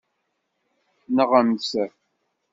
Nɣemt! 1.15 1.69